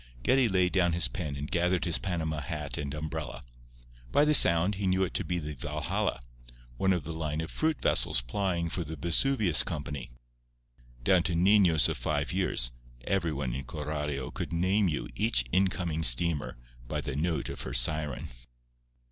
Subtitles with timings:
[0.23, 3.43] Geddie laid down his pen and gathered his Panama hat and umbrella.
[4.11, 6.21] By the sound he knew it to be the Valhalla,
[6.77, 10.09] one of the line of fruit vessels plying for the Vesuvius Company.
[11.03, 12.71] Down to niños of five years,
[13.03, 16.57] everyone in Coralio could name you each incoming steamer
[16.87, 18.29] by the note of her siren.